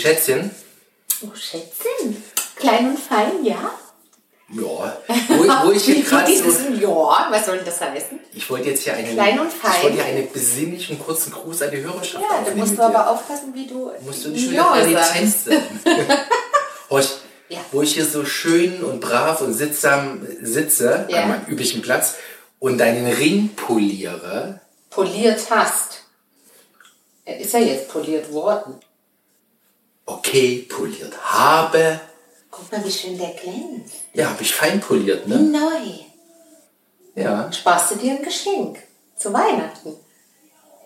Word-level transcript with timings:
Schätzchen. 0.00 0.50
Oh, 1.22 1.34
Schätzchen. 1.34 2.22
Klein 2.56 2.90
und 2.90 2.98
fein, 2.98 3.44
ja? 3.44 3.70
Ja. 4.52 4.96
Wo, 5.28 5.66
wo 5.66 5.70
ich 5.72 5.84
hier 5.84 6.02
gerade 6.02 6.34
so, 6.36 6.48
Ja, 6.74 7.28
was 7.30 7.46
soll 7.46 7.56
denn 7.58 7.66
das 7.66 7.80
heißen? 7.80 8.18
Ich 8.34 8.50
wollte 8.50 8.70
jetzt 8.70 8.82
hier 8.82 8.94
einen, 8.94 9.12
Klein 9.14 9.38
und 9.38 9.52
fein. 9.52 9.72
Ich 9.76 9.82
wollte 9.84 9.96
hier 9.96 10.04
einen 10.06 10.32
besinnlichen 10.32 10.98
kurzen 10.98 11.32
Gruß 11.32 11.62
an 11.62 11.70
die 11.70 11.82
Hörerschaft 11.82 12.24
Ja, 12.28 12.42
da 12.44 12.54
musst 12.56 12.76
du 12.76 12.82
aber 12.82 12.92
dir. 12.94 13.10
aufpassen, 13.10 13.54
wie 13.54 13.66
du 13.66 13.92
Musst 14.04 14.24
du 14.24 14.30
nicht 14.30 14.50
wieder 14.50 14.64
sagst. 14.64 14.90
Qualität 14.90 15.32
sein. 15.44 15.62
Horch, 16.90 17.08
Ja. 17.48 17.58
wo 17.70 17.82
ich 17.82 17.94
hier 17.94 18.04
so 18.06 18.24
schön 18.24 18.82
und 18.82 19.00
brav 19.00 19.40
und 19.40 19.52
sittsam 19.54 20.26
sitze, 20.42 21.06
Ja. 21.08 21.22
an 21.22 21.28
meinem 21.28 21.46
üblichen 21.46 21.80
Platz, 21.82 22.14
und 22.58 22.78
deinen 22.78 23.06
Ring 23.06 23.50
poliere, 23.54 24.60
Poliert 24.90 25.40
hast. 25.50 26.02
Ist 27.24 27.52
ja 27.54 27.60
jetzt 27.60 27.88
poliert 27.88 28.32
worden. 28.32 28.74
Okay, 30.06 30.66
poliert 30.68 31.14
habe, 31.22 32.00
Guck 32.50 32.70
mal, 32.72 32.84
wie 32.84 32.90
schön 32.90 33.16
der 33.16 33.30
glänzt. 33.34 33.94
ja, 34.12 34.30
habe 34.30 34.42
ich 34.42 34.52
fein 34.54 34.80
poliert, 34.80 35.24
Wie 35.26 35.30
ne? 35.34 35.38
neu. 35.40 37.22
Ja. 37.22 37.50
Sparst 37.52 37.92
du 37.92 37.94
dir 37.96 38.12
ein 38.12 38.22
Geschenk 38.22 38.78
zu 39.16 39.32
Weihnachten. 39.32 39.94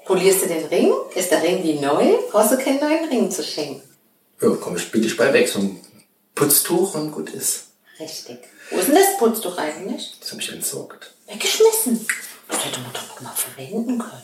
Polierst 0.05 0.43
du 0.45 0.49
den 0.49 0.67
Ring? 0.67 0.93
Ist 1.15 1.31
der 1.31 1.43
Ring 1.43 1.63
wie 1.63 1.79
neu? 1.81 2.19
Brauchst 2.31 2.53
du 2.53 2.59
keinen 2.59 2.81
neuen 2.81 3.09
Ring 3.09 3.31
zu 3.31 3.43
schenken. 3.43 3.83
Ja, 4.43 4.51
komm, 4.61 4.77
ich 4.77 4.91
bitte 4.91 5.07
ich 5.07 5.17
bei 5.17 5.33
weg, 5.33 5.49
so 5.49 5.61
ein 5.61 5.81
Putztuch 6.35 6.95
und 6.95 7.13
gut 7.13 7.31
ist. 7.31 7.69
Richtig. 7.99 8.39
Wo 8.71 8.79
ist 8.79 8.89
denn 8.89 8.97
das 8.97 9.17
Putztuch 9.19 9.57
eigentlich? 9.57 10.17
Das 10.21 10.33
habe 10.33 10.43
ich 10.43 10.53
entsorgt. 10.53 11.15
Weggeschmissen. 11.27 12.07
Das 12.49 12.65
hätte 12.65 12.81
man 12.81 12.93
doch 12.93 13.21
mal 13.23 13.33
verwenden 13.35 13.99
können. 13.99 14.23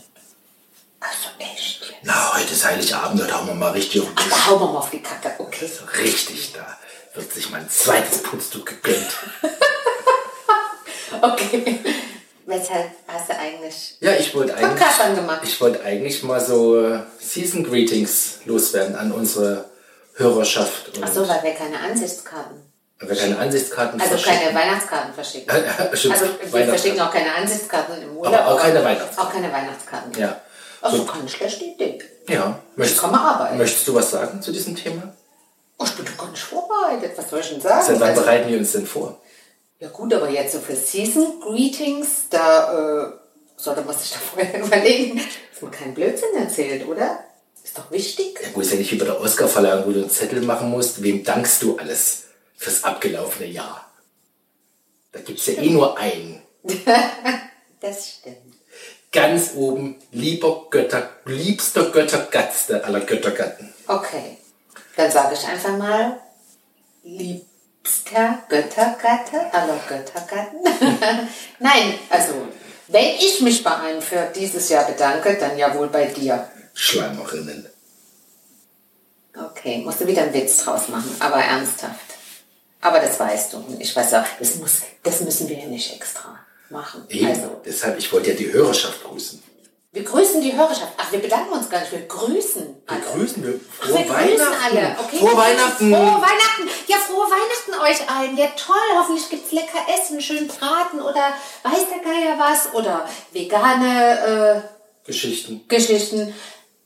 Also 1.00 1.28
echt 1.38 1.80
jetzt. 1.86 1.98
Na, 2.02 2.34
heute 2.36 2.52
ist 2.52 2.64
Heiligabend, 2.64 3.20
da 3.22 3.38
hauen 3.38 3.46
wir 3.46 3.54
mal 3.54 3.72
richtig 3.72 4.02
auf 4.02 4.08
den 4.08 4.16
Tisch. 4.16 4.26
Da 4.30 4.46
hauen 4.46 4.60
wir 4.60 4.66
mal 4.66 4.78
auf 4.78 4.90
die 4.90 5.02
Kacke, 5.02 5.32
okay. 5.38 5.66
So 5.66 5.84
richtig, 6.02 6.52
da 6.52 6.78
wird 7.14 7.32
sich 7.32 7.50
mein 7.50 7.68
zweites 7.68 8.22
Putztuch 8.22 8.64
gegönnt. 8.64 9.16
Okay. 11.22 11.80
Weshalb 12.46 12.90
hast 13.06 13.28
du 13.28 13.36
eigentlich 13.36 13.96
Ja, 14.00 14.12
ich 14.14 14.34
wollte 14.34 14.54
eigentlich, 14.56 15.00
angemacht? 15.00 15.40
ich 15.42 15.60
wollte 15.60 15.82
eigentlich 15.84 16.22
mal 16.22 16.40
so 16.40 16.80
äh, 16.80 17.00
Season 17.18 17.62
Greetings 17.64 18.38
loswerden 18.44 18.96
an 18.96 19.12
unsere 19.12 19.66
Hörerschaft. 20.14 20.90
Achso, 21.02 21.28
weil 21.28 21.42
wir 21.42 21.52
keine 21.54 21.78
Ansichtskarten. 21.80 22.69
Wir 23.08 23.16
keine 23.16 23.38
Ansichtskarten 23.38 24.00
Also 24.00 24.16
verschicken. 24.18 24.38
keine 24.40 24.54
Weihnachtskarten 24.54 25.14
verschicken. 25.14 25.54
Stimmt, 25.94 26.14
Also 26.14 26.26
wir 26.52 26.66
verschicken 26.66 27.00
auch 27.00 27.10
keine 27.12 27.34
Ansichtskarten 27.34 28.02
im 28.02 28.16
Urlaub. 28.16 28.34
Aber 28.34 28.54
auch 28.54 28.60
keine 28.60 28.84
Weihnachtskarten. 28.84 29.18
Auch 29.18 29.32
keine 29.32 29.52
Weihnachtskarten. 29.52 30.20
Ja. 30.20 30.40
Also 30.82 31.04
keine 31.04 31.28
schlechte 31.28 31.64
Idee. 31.64 31.98
Ja. 32.28 32.58
Möchtest, 32.76 33.00
kann 33.00 33.10
man 33.10 33.20
arbeiten. 33.20 33.58
möchtest 33.58 33.86
du 33.88 33.94
was 33.94 34.10
sagen 34.10 34.40
zu 34.42 34.52
diesem 34.52 34.76
Thema? 34.76 35.14
Oh, 35.78 35.84
ich 35.84 35.92
bin 35.92 36.04
doch 36.04 36.16
gar 36.24 36.30
nicht 36.30 36.42
vorbereitet. 36.42 37.12
Was 37.16 37.30
soll 37.30 37.40
ich 37.40 37.48
denn 37.50 37.60
sagen? 37.60 37.86
Seit 37.86 38.00
wann 38.00 38.10
Also- 38.10 38.20
bereiten 38.22 38.50
wir 38.50 38.58
uns 38.58 38.72
denn 38.72 38.86
vor? 38.86 39.18
Ja 39.78 39.88
gut, 39.88 40.12
aber 40.12 40.28
jetzt 40.28 40.52
so 40.52 40.58
für 40.58 40.76
Season 40.76 41.40
Greetings, 41.40 42.28
da 42.28 43.06
äh, 43.06 43.12
sollte 43.56 43.80
man 43.80 43.96
sich 43.96 44.10
da 44.12 44.18
vorher 44.34 44.62
überlegen, 44.62 45.16
dass 45.52 45.62
man 45.62 45.70
keinen 45.70 45.94
Blödsinn 45.94 46.34
erzählt, 46.38 46.86
oder? 46.86 47.24
Ist 47.64 47.78
doch 47.78 47.90
wichtig. 47.90 48.38
Ja, 48.42 48.48
gut, 48.52 48.64
ist 48.64 48.72
ja 48.72 48.78
nicht 48.78 48.92
wie 48.92 48.96
bei 48.96 49.06
der 49.06 49.18
Oscar-Verleihung, 49.20 49.84
wo 49.86 49.90
du 49.92 50.00
einen 50.00 50.10
Zettel 50.10 50.42
machen 50.42 50.70
musst. 50.70 51.02
Wem 51.02 51.24
dankst 51.24 51.62
du 51.62 51.76
alles 51.78 52.24
fürs 52.60 52.84
abgelaufene 52.84 53.48
Jahr? 53.48 53.90
Da 55.12 55.20
gibt's 55.20 55.46
ja 55.46 55.54
eh 55.54 55.70
nur 55.70 55.98
einen. 55.98 56.42
Das 57.80 58.10
stimmt. 58.10 58.56
Ganz 59.10 59.52
oben, 59.54 59.96
lieber 60.12 60.66
Götter, 60.68 61.08
liebster 61.24 61.84
Göttergatzte 61.90 62.84
aller 62.84 63.00
Göttergatten. 63.00 63.72
Okay. 63.86 64.36
Dann 64.96 65.10
sage 65.10 65.32
ich 65.32 65.48
einfach 65.48 65.78
mal, 65.78 66.20
liebster 67.02 68.42
Göttergatte 68.50 69.50
aller 69.54 69.80
Göttergatten. 69.88 70.58
Nein, 71.58 71.98
also, 72.10 72.34
wenn 72.88 73.14
ich 73.14 73.40
mich 73.40 73.64
bei 73.64 73.74
einem 73.74 74.02
für 74.02 74.30
dieses 74.36 74.68
Jahr 74.68 74.84
bedanke, 74.84 75.38
dann 75.40 75.56
ja 75.56 75.74
wohl 75.74 75.88
bei 75.88 76.04
dir. 76.04 76.50
Schleimerinnen. 76.74 77.66
Okay, 79.34 79.78
musst 79.78 80.02
du 80.02 80.06
wieder 80.06 80.24
einen 80.24 80.34
Witz 80.34 80.64
draus 80.64 80.88
machen, 80.88 81.16
aber 81.18 81.36
ernsthaft. 81.36 82.19
Aber 82.80 82.98
das 83.00 83.18
weißt 83.20 83.52
du. 83.52 83.64
Ich 83.78 83.94
weiß 83.94 84.14
auch, 84.14 84.24
das, 84.38 84.56
muss, 84.56 84.78
das 85.02 85.20
müssen 85.20 85.48
wir 85.48 85.58
ja 85.58 85.66
nicht 85.66 85.92
extra 85.94 86.38
machen. 86.70 87.04
Eben. 87.08 87.26
Also, 87.26 87.60
Deshalb, 87.64 87.98
ich 87.98 88.12
wollte 88.12 88.30
ja 88.30 88.36
die 88.36 88.50
Hörerschaft 88.52 89.02
grüßen. 89.04 89.42
wir 89.92 90.04
grüßen 90.04 90.40
die 90.40 90.56
Hörerschaft. 90.56 90.92
Ach, 90.96 91.12
wir 91.12 91.18
bedanken 91.18 91.52
uns 91.52 91.68
gar 91.68 91.80
nicht, 91.80 91.92
wir 91.92 92.06
grüßen 92.06 92.62
Wir 92.86 92.92
alle. 92.96 93.00
grüßen 93.02 93.42
wir. 93.44 93.60
Ach, 93.80 93.86
Frohe 93.86 93.98
wir 93.98 94.04
grüßen 94.04 94.46
Weihnachten. 94.46 94.76
alle. 94.76 94.96
Okay, 95.04 95.18
Frohe. 95.18 95.36
Weihnachten. 95.36 95.90
Frohe 95.94 96.22
Weihnachten. 96.22 96.68
Ja, 96.86 96.96
frohe 96.96 97.26
Weihnachten 97.26 97.74
euch 97.82 98.10
allen. 98.10 98.36
Ja, 98.36 98.46
toll. 98.56 98.76
Hoffentlich 98.98 99.28
gibt's 99.28 99.52
lecker 99.52 99.80
Essen, 99.94 100.20
schön 100.22 100.46
braten 100.48 101.00
oder 101.00 101.34
weiß 101.64 101.84
der 101.92 102.02
Geier 102.02 102.38
was 102.38 102.72
oder 102.72 103.06
vegane 103.32 104.62
Geschichten. 105.04 105.56
äh, 105.56 105.68
Geschichten. 105.76 106.34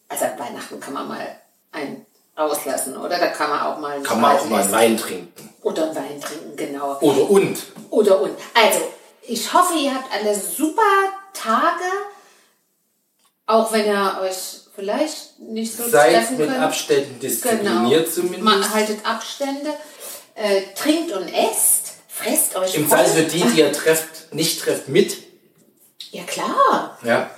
Also 0.09 0.25
an 0.25 0.39
Weihnachten 0.39 0.81
kann 0.81 0.95
man 0.95 1.09
mal 1.09 1.41
einen 1.73 2.07
rauslassen, 2.39 2.97
oder? 2.97 3.19
Da 3.19 3.29
kann 3.29 3.51
man 3.51 3.61
auch 3.61 3.79
mal 3.79 4.03
Kann 4.03 4.21
man 4.21 4.37
auch 4.37 4.45
mal 4.49 4.63
einen 4.63 4.73
Wein 4.73 4.97
trinken. 4.97 5.51
Oder 5.83 5.95
Wein 5.97 6.21
trinken, 6.21 6.57
genau. 6.57 6.99
Oder 7.01 7.31
und. 7.31 7.59
Oder 7.91 8.21
und. 8.21 8.37
Also, 8.55 8.81
ich 9.23 9.53
hoffe, 9.53 9.75
ihr 9.79 9.95
habt 9.95 10.13
alle 10.13 10.35
super 10.35 10.83
Tage, 11.33 11.85
auch 13.47 13.73
wenn 13.73 13.87
ihr 13.87 14.19
euch 14.23 14.37
vielleicht 14.75 15.39
nicht 15.41 15.77
so 15.77 15.89
Seid 15.89 16.15
treffen 16.15 16.39
mit 16.39 16.49
könnt. 16.49 16.61
Abständen 16.63 17.21
diszipliniert 17.21 18.13
zumindest. 18.13 18.43
Ma- 18.43 18.71
haltet 18.73 19.05
Abstände, 19.05 19.71
äh, 20.35 20.63
trinkt 20.75 21.13
und 21.13 21.29
esst, 21.29 21.93
fresst 22.09 22.57
euch 22.57 22.75
Im. 22.75 22.89
Fall 22.89 23.05
für 23.07 23.23
die, 23.23 23.43
die 23.43 23.59
ihr 23.61 23.73
trefft, 23.73 24.35
nicht 24.35 24.61
trefft, 24.61 24.89
mit. 24.89 25.17
Ja, 26.11 26.23
klar. 26.25 26.99
Ja. 27.05 27.31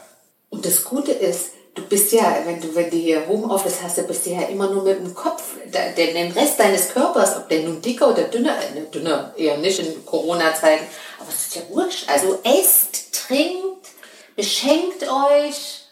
Und 0.57 0.65
das 0.65 0.83
Gute 0.85 1.13
ist, 1.13 1.51
du 1.75 1.83
bist 1.83 2.11
ja, 2.13 2.35
wenn 2.47 2.59
du, 2.61 2.75
wenn 2.75 2.89
du 2.89 2.97
hier 2.97 3.27
Homeoffice 3.29 3.83
hast, 3.83 3.99
dann 3.99 4.07
bist 4.07 4.25
du 4.25 4.31
ja 4.31 4.41
immer 4.43 4.71
nur 4.71 4.83
mit 4.85 4.99
dem 4.99 5.15
Kopf, 5.15 5.43
da- 5.71 5.91
den, 5.91 6.33
Rest 6.33 6.59
deines 6.59 6.89
Körpers, 6.89 7.37
ob 7.37 7.49
der 7.51 7.61
nun 7.61 7.83
dicker 7.83 8.09
oder 8.09 8.23
dünner, 8.25 8.57
äh, 8.59 8.75
ne, 8.81 8.87
dünner 8.87 9.35
eher 9.37 9.59
nicht 9.59 9.79
in 9.81 10.05
Corona-Zeiten, 10.07 10.87
aber 11.21 11.29
es 11.29 11.47
ist 11.49 11.57
ja 11.57 11.63
wurscht. 11.69 12.09
Also 12.09 12.39
esst, 12.43 13.13
trinkt, 13.27 13.87
beschenkt 14.35 15.03
euch, 15.03 15.83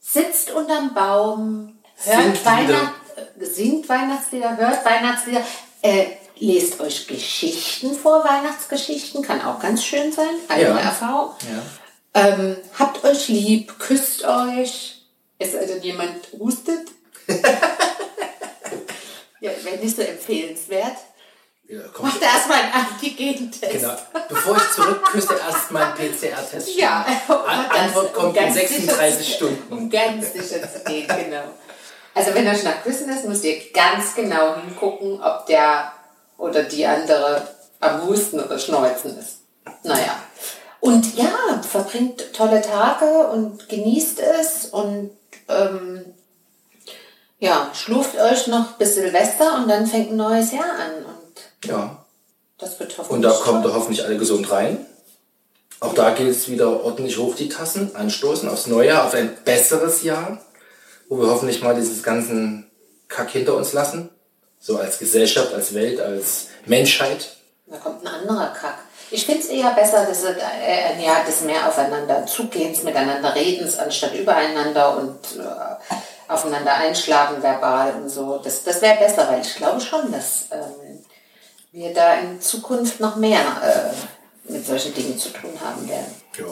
sitzt 0.00 0.52
unterm 0.52 0.94
Baum, 0.94 1.78
hört 2.04 2.22
Singt 2.22 2.46
Weihnacht, 2.46 2.92
äh, 3.40 3.44
singt 3.44 3.88
Weihnachtslieder, 3.88 4.56
hört 4.56 4.84
Weihnachtslieder, 4.84 5.42
äh, 5.82 6.04
lest 6.38 6.78
euch 6.80 7.08
Geschichten 7.08 7.92
vor, 7.96 8.24
Weihnachtsgeschichten, 8.24 9.22
kann 9.22 9.42
auch 9.42 9.58
ganz 9.58 9.82
schön 9.82 10.12
sein, 10.12 10.30
eigene 10.48 10.68
Ja. 10.70 10.78
Erfahrung. 10.78 11.30
ja. 11.42 11.60
Ähm, 12.14 12.56
habt 12.78 13.04
euch 13.04 13.28
lieb, 13.28 13.78
küsst 13.78 14.24
euch. 14.24 15.02
Sei 15.40 15.64
denn, 15.66 15.82
jemand 15.82 16.26
hustet. 16.38 16.88
ja, 19.40 19.50
wäre 19.62 19.76
nicht 19.76 19.96
so 19.96 20.02
empfehlenswert. 20.02 20.96
ja. 21.68 21.80
Macht 22.00 22.20
erstmal 22.22 22.58
einen 22.62 22.72
Antigen-Test. 22.72 23.72
Genau. 23.72 23.94
Bevor 24.28 24.56
ich 24.56 24.70
zurückküsse, 24.74 25.34
erst 25.34 25.70
mal 25.70 25.92
einen 25.92 25.94
PCR-Test. 26.12 26.74
Ja, 26.76 27.06
An 27.46 27.66
Antwort 27.66 28.12
kommt 28.14 28.36
in 28.36 28.42
ganz 28.44 28.54
36 28.54 29.16
sicher 29.18 29.28
zu- 29.30 29.36
Stunden. 29.36 29.72
Um 29.72 29.90
ganz 29.90 30.32
sicher 30.32 30.60
zu 30.72 30.80
gehen, 30.84 31.06
genau. 31.06 31.44
Also 32.14 32.34
wenn 32.34 32.48
euch 32.48 32.64
nach 32.64 32.82
Küssen 32.82 33.08
ist, 33.10 33.24
müsst 33.26 33.44
ihr 33.44 33.60
ganz 33.72 34.14
genau 34.16 34.56
hingucken, 34.56 35.22
ob 35.22 35.46
der 35.46 35.92
oder 36.36 36.64
die 36.64 36.84
andere 36.84 37.46
am 37.80 38.04
Husten 38.06 38.40
oder 38.40 38.58
Schneuzen 38.58 39.16
ist. 39.18 39.38
Naja. 39.84 40.20
Und 40.80 41.16
ja, 41.16 41.60
verbringt 41.62 42.32
tolle 42.32 42.62
Tage 42.62 43.28
und 43.28 43.68
genießt 43.68 44.20
es 44.20 44.66
und 44.66 45.10
ähm, 45.48 46.04
ja, 47.40 47.70
schluft 47.74 48.16
euch 48.16 48.46
noch 48.46 48.72
bis 48.72 48.94
Silvester 48.94 49.56
und 49.56 49.68
dann 49.68 49.86
fängt 49.86 50.10
ein 50.10 50.16
neues 50.16 50.52
Jahr 50.52 50.70
an. 50.78 51.04
Und 51.04 51.68
Ja. 51.68 52.04
das 52.58 52.78
wird 52.78 52.92
Und 52.98 53.06
hoffentlich 53.06 53.32
da 53.32 53.38
kommt 53.40 53.64
ihr 53.64 53.74
hoffentlich 53.74 54.04
alle 54.04 54.16
gesund 54.18 54.50
rein. 54.50 54.86
Auch 55.80 55.94
da 55.94 56.10
gilt 56.10 56.30
es 56.30 56.48
wieder 56.48 56.82
ordentlich 56.84 57.18
hoch 57.18 57.36
die 57.36 57.48
Tassen, 57.48 57.94
anstoßen 57.94 58.48
aufs 58.48 58.66
neue 58.66 58.88
Jahr, 58.88 59.06
auf 59.06 59.14
ein 59.14 59.36
besseres 59.44 60.02
Jahr, 60.02 60.40
wo 61.08 61.18
wir 61.20 61.28
hoffentlich 61.28 61.62
mal 61.62 61.74
dieses 61.74 62.02
ganzen 62.02 62.68
Kack 63.08 63.30
hinter 63.30 63.54
uns 63.54 63.72
lassen. 63.72 64.10
So 64.60 64.76
als 64.76 64.98
Gesellschaft, 64.98 65.54
als 65.54 65.74
Welt, 65.74 66.00
als 66.00 66.48
Menschheit. 66.66 67.36
Da 67.66 67.76
kommt 67.76 68.02
ein 68.04 68.08
anderer 68.08 68.48
Kack. 68.48 68.78
Ich 69.10 69.24
finde 69.24 69.40
es 69.40 69.46
eher 69.48 69.70
besser, 69.70 70.04
dass 70.04 70.18
es, 70.22 70.36
äh, 70.36 71.02
ja, 71.02 71.22
das 71.26 71.40
mehr 71.42 71.66
aufeinander 71.66 72.26
zugehens, 72.26 72.82
miteinander 72.82 73.34
redens, 73.34 73.78
anstatt 73.78 74.14
übereinander 74.14 74.96
und 74.98 75.18
äh, 75.38 76.30
aufeinander 76.32 76.74
einschlagen 76.74 77.42
verbal 77.42 77.94
und 78.02 78.08
so. 78.10 78.38
Das, 78.38 78.64
das 78.64 78.82
wäre 78.82 78.98
besser, 78.98 79.26
weil 79.28 79.40
ich 79.40 79.54
glaube 79.56 79.80
schon, 79.80 80.12
dass 80.12 80.46
ähm, 80.52 81.04
wir 81.72 81.94
da 81.94 82.14
in 82.14 82.40
Zukunft 82.40 83.00
noch 83.00 83.16
mehr 83.16 83.40
äh, 83.40 84.52
mit 84.52 84.66
solchen 84.66 84.94
Dingen 84.94 85.18
zu 85.18 85.30
tun 85.30 85.52
haben 85.64 85.88
werden. 85.88 86.14
Ja. 86.38 86.44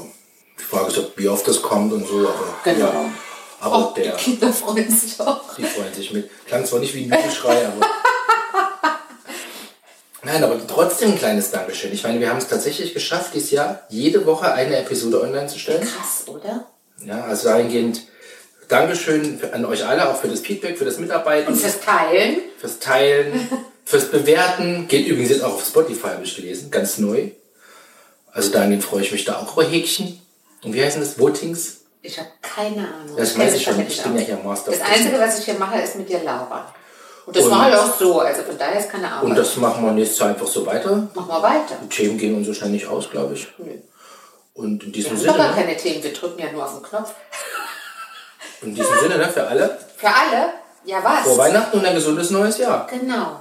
Die 0.58 0.62
Frage 0.64 0.86
ist, 0.88 1.00
wie 1.16 1.28
oft 1.28 1.46
das 1.46 1.60
kommt 1.60 1.92
und 1.92 2.06
so. 2.06 2.20
Aber 2.20 2.54
Genau. 2.64 2.86
Ja. 2.86 3.04
Aber 3.60 3.90
Oh, 3.90 3.94
die 3.96 4.02
der, 4.02 4.12
Kinder 4.16 4.52
freuen 4.52 4.90
sich 4.90 5.18
auch. 5.20 5.54
die 5.56 5.64
freuen 5.64 5.92
sich 5.92 6.12
mit. 6.12 6.30
Klang 6.46 6.64
zwar 6.64 6.78
nicht 6.80 6.94
wie 6.94 7.04
ein 7.04 7.10
Jubelschrei, 7.18 7.66
aber. 7.66 7.86
Nein, 10.26 10.42
aber 10.42 10.58
trotzdem 10.66 11.12
ein 11.12 11.18
kleines 11.18 11.52
Dankeschön. 11.52 11.92
Ich 11.92 12.02
meine, 12.02 12.18
wir 12.18 12.28
haben 12.28 12.38
es 12.38 12.48
tatsächlich 12.48 12.92
geschafft, 12.92 13.32
dieses 13.34 13.52
Jahr 13.52 13.82
jede 13.88 14.26
Woche 14.26 14.52
eine 14.52 14.76
Episode 14.78 15.20
online 15.22 15.46
zu 15.46 15.56
stellen. 15.56 15.82
Krass, 15.82 16.24
oder? 16.26 16.66
Ja, 17.04 17.22
also 17.24 17.48
dahingehend 17.48 18.02
Dankeschön 18.66 19.38
an 19.52 19.64
euch 19.64 19.86
alle, 19.86 20.08
auch 20.08 20.16
für 20.20 20.26
das 20.26 20.40
Feedback, 20.40 20.78
für 20.78 20.84
das 20.84 20.98
Mitarbeiten, 20.98 21.52
Und 21.52 21.60
fürs 21.60 21.78
Teilen. 21.78 22.38
fürs 22.58 22.80
Teilen, 22.80 23.48
fürs 23.84 24.10
Bewerten. 24.10 24.88
Geht 24.88 25.06
übrigens 25.06 25.30
jetzt 25.30 25.44
auch 25.44 25.54
auf 25.54 25.64
Spotify, 25.64 26.08
habe 26.08 26.24
ich 26.24 26.34
gelesen, 26.34 26.72
ganz 26.72 26.98
neu. 26.98 27.28
Also 28.32 28.50
dahingehend 28.50 28.82
freue 28.82 29.02
ich 29.02 29.12
mich 29.12 29.24
da 29.24 29.38
auch 29.38 29.52
über 29.52 29.64
Häkchen. 29.64 30.20
Und 30.64 30.74
wie 30.74 30.82
heißen 30.82 31.00
das? 31.00 31.20
Votings? 31.20 31.82
Ich 32.02 32.18
habe 32.18 32.30
keine 32.42 32.92
Ahnung. 32.92 33.16
Das 33.16 33.38
weiß 33.38 33.54
ich 33.54 33.62
schon. 33.62 33.80
Ich 33.86 34.02
bin 34.02 34.16
ja 34.16 34.22
hier 34.22 34.40
Master 34.42 34.72
Das 34.72 34.80
Einzige, 34.80 35.20
was 35.20 35.38
ich 35.38 35.44
hier 35.44 35.54
mache, 35.54 35.80
ist 35.80 35.94
mit 35.94 36.08
dir 36.08 36.24
Laura. 36.24 36.74
Und 37.26 37.36
das 37.36 37.44
Und- 37.44 37.50
mache 37.50 37.70
ich 37.70 37.76
auch 37.76 37.94
so. 37.98 38.20
Also 38.20 38.42
von 38.42 38.56
daher 38.56 38.78
ist 38.78 38.90
keine 38.90 39.10
Arbeit. 39.10 39.24
Und 39.30 39.36
das 39.36 39.56
machen 39.56 39.84
wir 39.84 39.92
nächstes 39.92 40.18
Jahr 40.20 40.28
einfach 40.30 40.46
so 40.46 40.64
weiter. 40.64 41.08
Machen 41.14 41.28
wir 41.28 41.42
weiter. 41.42 41.76
Die 41.82 41.88
Themen 41.88 42.16
gehen 42.18 42.36
uns 42.36 42.46
so 42.46 42.54
schnell 42.54 42.70
nicht 42.70 42.86
aus, 42.86 43.10
glaube 43.10 43.34
ich. 43.34 43.48
Nö. 43.58 43.72
Und 44.54 44.82
in 44.84 44.86
Wir 44.86 44.92
diesem 44.92 45.10
haben 45.10 45.18
Sinne, 45.18 45.32
doch 45.32 45.38
gar 45.38 45.48
ne? 45.48 45.54
keine 45.54 45.76
Themen. 45.76 46.02
Wir 46.02 46.12
drücken 46.12 46.40
ja 46.40 46.50
nur 46.52 46.64
auf 46.64 46.72
den 46.74 46.82
Knopf. 46.82 47.12
in 48.62 48.74
diesem 48.74 48.98
Sinne, 49.00 49.18
ne, 49.18 49.28
für 49.28 49.46
alle, 49.46 49.78
Für 49.96 50.06
alle? 50.08 50.48
Ja, 50.84 51.02
was? 51.02 51.24
frohe 51.24 51.38
Weihnachten 51.38 51.78
und 51.78 51.84
ein 51.84 51.94
gesundes 51.94 52.30
neues 52.30 52.58
Jahr. 52.58 52.86
Genau. 52.88 53.40